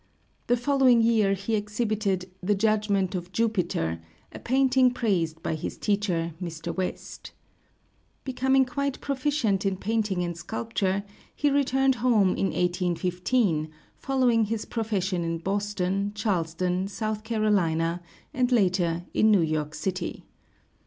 The 0.47 0.57
following 0.57 1.03
year 1.03 1.33
he 1.35 1.53
exhibited 1.53 2.27
"The 2.41 2.55
Judgment 2.55 3.13
of 3.13 3.31
Jupiter," 3.31 4.01
a 4.31 4.39
painting 4.39 4.89
praised 4.95 5.43
by 5.43 5.53
his 5.53 5.77
teacher, 5.77 6.33
Mr. 6.41 6.75
West. 6.75 7.33
Becoming 8.23 8.65
quite 8.65 8.99
proficient 8.99 9.63
in 9.63 9.77
painting 9.77 10.23
and 10.23 10.35
sculpture, 10.35 11.03
he 11.35 11.51
returned 11.51 11.93
home 12.01 12.29
in 12.35 12.47
1815, 12.47 13.69
following 13.95 14.45
his 14.45 14.65
profession 14.65 15.23
in 15.23 15.37
Boston, 15.37 16.13
Charleston, 16.15 16.87
South 16.87 17.23
Carolina, 17.23 18.01
and 18.33 18.51
later 18.51 19.03
in 19.13 19.29
New 19.29 19.41
York 19.43 19.75
city. 19.75 20.25